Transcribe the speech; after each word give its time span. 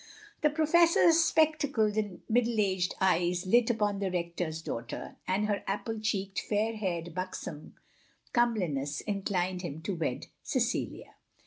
The 0.41 0.49
professor's 0.49 1.17
spectacled 1.23 1.95
middle 2.27 2.59
aged 2.59 2.95
eyes 2.99 3.45
lit 3.45 3.69
upon 3.69 3.99
the 3.99 4.09
Rector's 4.09 4.63
daughter, 4.63 5.15
and 5.27 5.45
her 5.45 5.63
apple 5.67 5.99
cheeked, 5.99 6.39
fair 6.41 6.75
haired 6.75 7.13
buxom 7.13 7.75
comeliness 8.33 9.01
inclined 9.01 9.61
him 9.61 9.79
to 9.83 9.93
wed 9.95 10.25
Cecilia. 10.41 11.13